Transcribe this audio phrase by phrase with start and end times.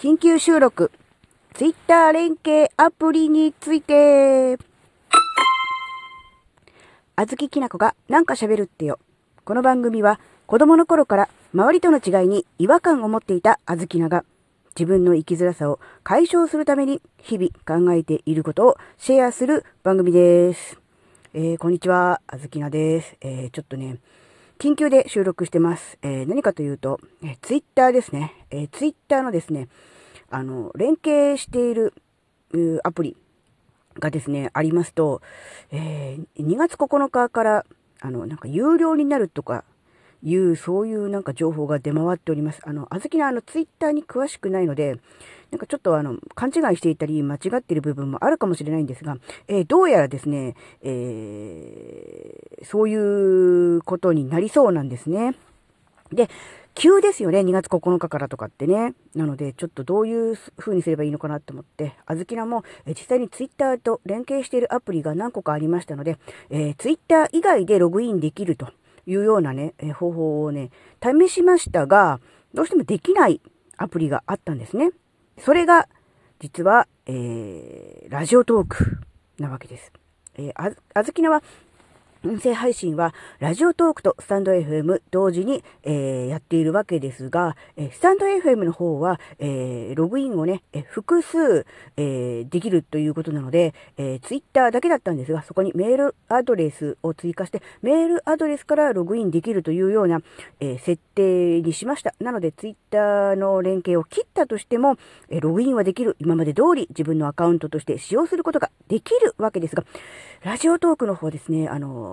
[0.00, 0.90] 緊急収録、
[1.52, 4.56] ツイッター連携アプリについて、
[7.16, 8.98] あずききなこがなんか喋るってよ。
[9.44, 14.24] この番組は子供の頃から周りとの違いに違和感を持っていたあずきなが
[14.74, 20.80] 自分の生きづらさを解消するために日々考えていることをシェアする番組です。
[21.34, 23.18] えー、こんにちは、あずきなです。
[23.20, 23.98] えー、ちょっとね、
[24.60, 25.96] 緊急で収録してます。
[26.02, 28.34] えー、何かというと、えー、ツイッターですね。
[28.50, 29.68] えー、ツイッターのですね、
[30.28, 31.94] あの、連携している
[32.84, 33.16] アプリ
[33.98, 35.22] がですね、ありますと、
[35.70, 37.64] えー、2月9日から、
[38.02, 39.64] あの、なんか有料になるとか
[40.22, 42.60] いう、そういうなんか情報が出回っております。
[42.64, 44.98] あの、あずきのあの、ツイッターに詳しくないので、
[45.50, 49.16] なんかちょっとあの、勘違いしていたり、間違っている部分もあるかもしれないんですが、
[49.48, 51.59] えー、どうやらですね、えー、
[52.62, 55.34] そういうことになりそうなんですね。
[56.12, 56.28] で、
[56.74, 58.94] 急ですよね、2月9日からとかってね。
[59.14, 68.68] なので、ちょっとどういう風にすればいいのかなと思って、あずきらも、実際にツイッターと連携しているアプリが何個かありましたので、えー、ツイッター以外でログインできると
[69.06, 70.70] いうようなね、え方法をね、
[71.02, 72.20] 試しましたが、
[72.54, 73.40] どうしてもできない
[73.76, 74.90] アプリがあったんですね。
[75.38, 75.88] それが、
[76.38, 79.00] 実は、えー、ラジオトーク
[79.38, 79.92] なわけです。
[80.36, 81.42] えー、あ、あずきなは、
[82.22, 91.64] 音声配信は、ラジオトークとスタンド FM 同時に、えー、やっているわけですが、えー、スタンド FM の方は、えー、ログインをね、え複数、
[91.96, 100.20] えできるということなので、えー、ツイッターだけだったんですが、そこにメールアドレスを追加して、メールアドレスからログインできるというような、
[100.60, 102.14] え設定にしました。
[102.20, 104.98] なので、ツイッターの連携を切ったとしても、
[105.30, 106.16] えログインはできる。
[106.18, 109.84] 今まで通り自分のアカウントとして使用することができるわけですが、
[110.42, 112.09] ラジオトークの方ですね、あの、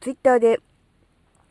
[0.00, 0.60] ツイッターで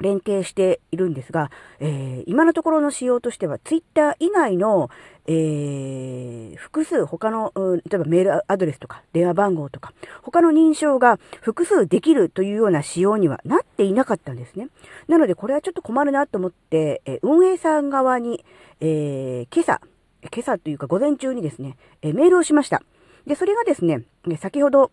[0.00, 4.90] 連携しているんですが、えー、今のところの仕様としては、ツイッター以外の、
[5.26, 14.68] えー、複数他の、例えばメールアドレスとか電話番号とか、他の認証が複数できるというような仕様にはなっていなかったんですね。
[15.08, 18.44] なので、これはちょっと困るなと思って、えー、運営さん側に、
[18.80, 19.80] えー、今朝、
[20.22, 22.82] 今朝というか午前中にですね、えメールをしました。
[23.26, 24.02] で、それがですね、
[24.38, 24.90] 先ほど、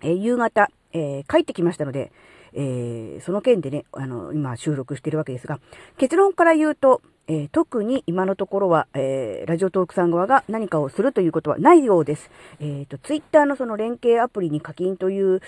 [0.00, 2.12] え夕方、えー、帰ってきましたので、
[2.54, 5.60] えー、その件でね、あの、今収録してるわけですが、
[5.98, 12.30] 結論から言うと、えー、特に今のところは、えー、ラジオトークさん側が何かをするということはないようです。
[12.60, 15.40] えっ、ー、と、ツイッターのその連携アプリに課金という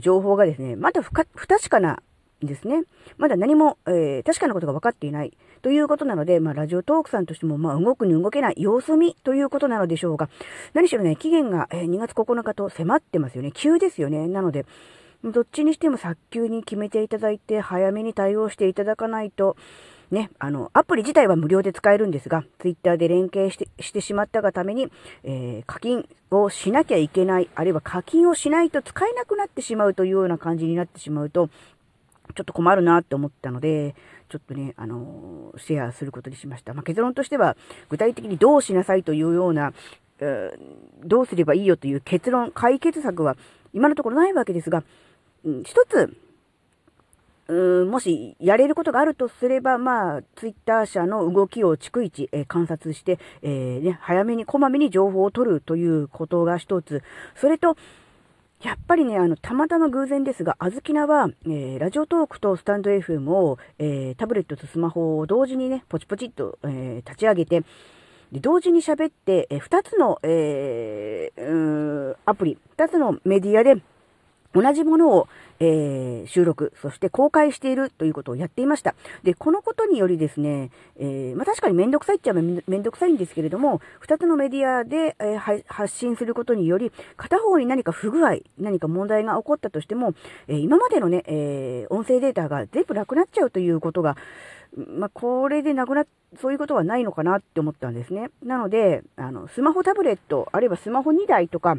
[0.00, 2.00] 情報がですね、まだ不確かな
[2.46, 2.82] ですね。
[3.18, 10.28] まだ何も、えー、確かなことが分かっていないということなので、まあ、ラジオトークさんとしても、まあ、動くに動けない様子見ということなのでしょうが、
[10.74, 13.52] 何しろね、期限が、えー、2月9日と迫ってますよね。
[13.52, 14.26] 急ですよね。
[14.28, 14.66] なので、
[15.24, 19.56] どっちにしても早急に決めていただいて、早めに対応していただかないと、
[20.12, 24.88] ね、あの、アプリ自体は無料で使えるんですが、ツイッターで連携してしてしまったがために、
[25.24, 31.48] えー、課金をしなきゃいけない、あるいは課金をしないと使えなくなってしまうというような感じになってしまうと、
[32.32, 33.94] ちょっと困るなって思ったので、
[34.28, 36.74] ちょっとね、あのシェアすることにしました。
[36.74, 37.56] まあ、結論としては、
[37.88, 39.72] 具体的にどうしなさいというような、
[41.04, 43.36] どうすればいいよという結論、解決策は
[43.72, 44.84] 今のところないわけですが、
[45.44, 46.16] うん、一つ、
[47.48, 57.02] うもしやれることがあるとすれば、まあ、ツイッター社の動きを逐一、えー、観察して、えー、ね、早めにこまめに情報を取るということが一つ。
[57.34, 57.76] それと、
[58.62, 67.64] やっぱりね、あの、たまたま偶然ですが、あずきなは、えー、ラジオトークとスタンド FM を、えー、タブレットとスマホを同時にね、ポチポチっと、えー、立ち上げて、
[68.30, 73.82] で同時に喋って、えー、2つの、えー、アプリ、2つのメディアで
[74.54, 75.28] 同じものを、
[75.60, 78.94] えー、収録、そして公開しているということをやっていました。
[79.22, 90.14] で、このことによりですね、えー、まあ、確かにめんどくさいっちゃめんどくさいんですけれども、二つのメディアで、えー、発信することにより、片方に何か不具合、何か問題が起こったとしても、
[90.48, 94.16] え今までのね、え音声データが全部なくなっちゃうということが、
[94.76, 96.06] まあ、これでなくなっ、
[96.40, 98.30] そういうことはないのかなって思ったんですね。
[98.42, 101.76] なので、あの、スマホタブレット、あるいはスマホ2台とか、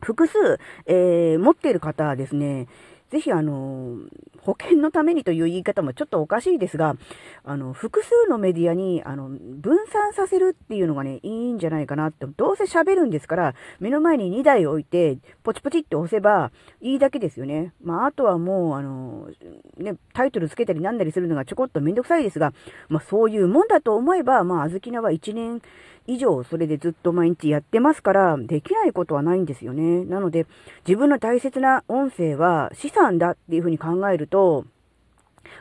[0.00, 2.66] 複数、えー、持っている方はですね、
[3.10, 3.98] ぜひあの、
[4.40, 6.96] 保険のためにという言い方もちょっとおかしいですが、
[7.44, 12.26] あの、複数のメディアに、あの、分散させるっていうのがね、いいんじゃないかなって。
[12.36, 17.72] どうせ喋るんですから、目の前に2台置いて、ポチポチって押せばいいだけですよね。
[17.82, 19.28] まあ、あとはもう、あの、
[19.76, 22.52] ね、タイトルつけたりなんだりするのがちょこっとめんどくさいですが、
[22.88, 25.60] まあ、そういうもんだと思えば、まあ、あずきなは1年
[26.06, 30.04] 以上それでずっと毎日やってますから、できないことはないんですよね。
[30.04, 30.46] なので、
[30.86, 34.64] 自分の大切な音声は資産だっていうふうに考えると、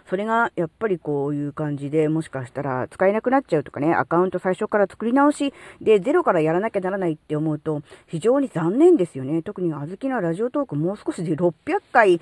[0.09, 9.41] それがやっぱりこういう感じでもしかしたら使えなくなっちゃうとかね、アカウント最初から作り直しでゼロからやらなきゃならないって思うと非常に残念ですよね。
[9.41, 11.53] 特にあずきのラジオトークもう少しで600
[11.91, 12.21] 回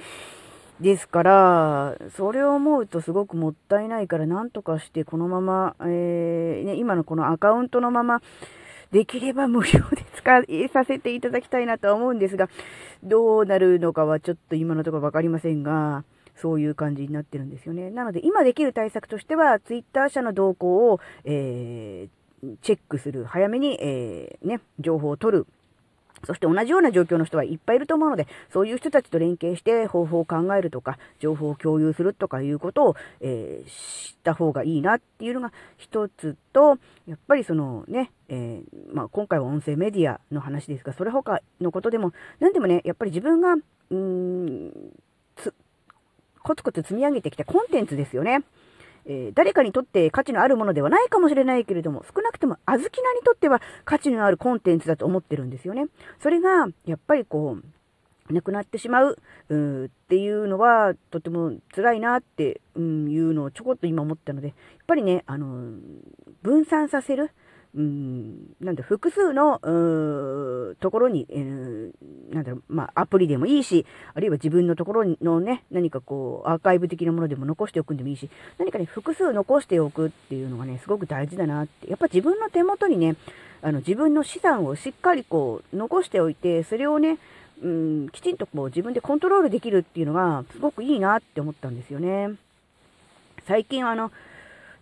[0.80, 8.22] ですから、それを思うとすごくもったいないから、なんとかしてこのまま、えー、ね、今のこのアカウントのまま、
[8.92, 12.50] できれば無料で使えさせていただきたいなとは思うんですが、
[13.04, 16.04] どうなるのかはちょっと今のところわかりませんが、
[16.36, 17.90] そういう感じになってるんですよね。
[17.90, 25.48] なので、今できる対策としては、ツイッター社の動向を、えー、チェックする、早めに、えー、ね、情報を取る。
[26.26, 36.78] そして同じような状況の人はいっぱいいると思うので、そういう人たちと連携して方法を考えるとか、情報を共有するとかいうことを、えー、知った方がいいなっていうのが一つと、
[37.08, 44.74] やっぱりそのね、えー、まあ、今回は音声メディアの話ですが、それ他のことでも、何でもね、やっぱり自分が、うーん、
[46.44, 48.44] コツコツ積み上げてきたコンテンツですよね。
[49.10, 55.88] えー、誰かにとって価値のあるものではないかもしれないけれども、少なくともあずきなにとっては価値のあるコンテンツだと思ってるんですよね。
[56.22, 57.58] それが、やっぱりこ
[58.30, 59.18] う、なくなってしまう
[59.50, 64.56] うっていうのはとても辛いなって、うん、いうのをちょこっと今思ったので、やっ
[64.86, 65.80] ぱりね、あの、
[66.42, 67.32] 分散させる。
[67.76, 69.60] うん、なんだ、複数の、
[70.80, 71.92] ところに、えー、
[72.34, 81.90] なんだろう、まあ、アプリでもいいし、あるいは自分のところのね、何かこう、アーカイブ的なものでも残しておくんでもいいし、何かね、複数残しておくっていうのがね、すごく大事だなって。
[81.90, 83.16] やっぱ自分の手元にね、
[83.62, 87.18] あの、自分の資産をしっかりこう、残しておいて、それをね、
[87.62, 92.32] うん、きちんとこう、自分でコントロールできるっていうのが、すごくいいなって思ったんですよね。
[93.48, 94.12] 最近あの、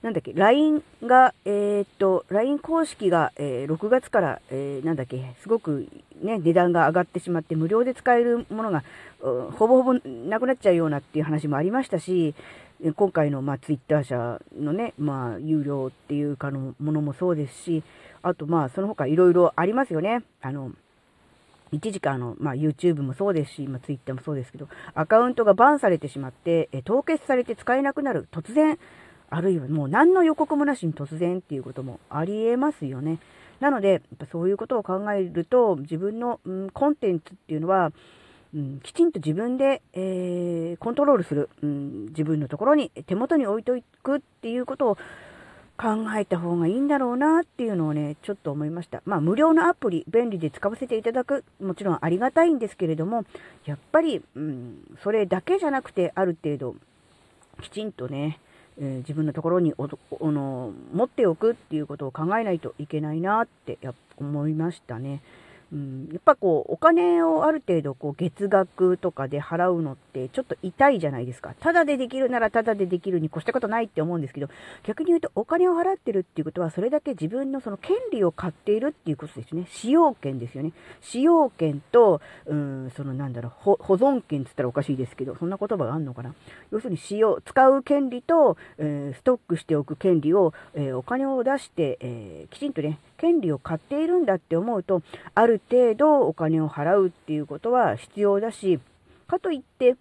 [0.06, 5.88] なんだっけ、LINE が、えー、っと、LINE 公式が、えー、6月から、えー、なんだっけ、すごく
[6.22, 8.84] ね、値段が上がってしまって、無料で使えるものが、
[9.20, 9.94] ほぼほぼ
[10.30, 12.36] なくなっちゃうようなっていう話もありましたし、
[12.96, 17.84] 今回の、まあ、ツイッター社のね、まあ、有料っていうかのものもそうですし、
[18.22, 20.22] あと、まあ、その他いろいろありますよね。
[20.40, 20.72] あの、
[21.72, 28.28] 一時間の、まあ、YouTube もそうですし、まあ、Twitter もそうですけど、アカウントがバンされてしまって、え凍結されて使えなくなる。
[28.32, 28.78] 突然、
[29.36, 33.20] あるいはもう何の予告もなしに突然っていうこともありえますよね。
[33.60, 37.92] なので、やっぱそういうことを考えると、自分の、うん、コンテンツっていうのは、
[38.54, 43.74] うん、きちんと自分で、えー、コントロールする、うん、自分のところに、手元に置いと
[44.04, 44.98] くっていうことを
[45.78, 49.02] 考えた方がいいんだろうなっていうのをね、ちょっと思いました。
[49.06, 53.26] まあ、無料のアプリ、便利で使わせていただく、もちろんありがたいんですけれども、
[53.66, 56.76] やっぱり、うん、それだけじゃなくて、ある程度、
[57.62, 58.40] きちんとね、
[58.80, 59.88] えー、自分のところにお
[60.32, 65.22] の持っておくっていうことを考えないといけないなってや思いましたね。
[65.74, 71.54] うん、やっぱこう、お金をある程度こう月額とかで払うのってちょっと痛いじゃないですか。
[71.60, 74.48] ただでできるならただでできるに越したことないって思うんですけど、
[74.84, 79.68] 逆に言うとお金を払ってるっていうことはそれだけ自分のその権利を買っているっていうことですね。
[79.70, 80.72] 使用権ですよね。
[81.02, 86.34] 使用権と、うん、そのなんだろう、保存権って言ったらおかしいですけど、そんな言葉があるのかな。
[86.72, 95.02] 要するに使用、使う権利と、えー、ストックしておく権利を、えー、お金を出して、えー、きちんとね、権利を買っているんだって思うと、
[95.34, 98.80] ある程度お金を払うっていうことは必要だし、
[99.28, 99.96] かといって、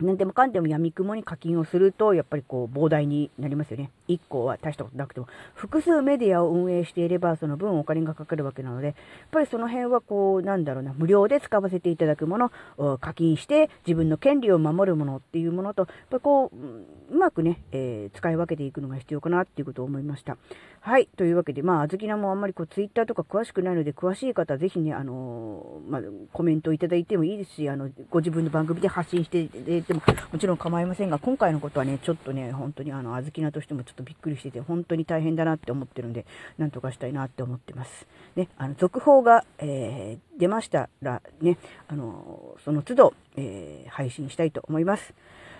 [0.00, 3.90] 何でもかんでも闇雲に課金をすると、やっぱりこう、膨大になりますよね。
[4.08, 8.94] 1個は大したことなくても、複数メディアを運営していれば、その分お金がかかるわけなので、やっ
[9.30, 20.36] ぱりその辺はこう、なんだろうな、無料で使わせていただくもの、課金して自分の権利を守るものっていうものと、やっぱこう、うまくね、えー、使い分けていくのが必要かなっていうことを思いました。
[20.80, 21.08] はい。
[21.16, 36.26] というわけで、まあ、あずきなもあんまりこう、ツイッターとか詳しくないので、詳しい方はぜひね、あのー、まあ、コメントいただいてもいいですし、あの、ご自分の番組で発信していただいても、もちろん構いませんが、今回のことはね、ちょっとね、本当にあの、あずきなとしてもちょっとびっくりしてて、本当に大変だなって思ってるんで、
[36.58, 38.06] なんとかしたいなって思ってます。
[38.34, 45.14] ね、あの、続報が、えー、出ましたら、ね、あのその都度、えー、配信したいと思います。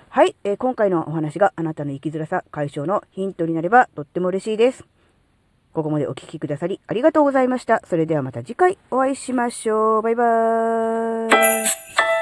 [0.08, 4.84] はい、えー、今回のお話があなたの生きづらさ解消のヒントになればとっても嬉しいです。
[5.72, 7.82] ここまでお聴きくださりありがとうございました。
[7.84, 10.02] それではまた次回お会いしましょう。
[10.02, 12.13] バイバーイ。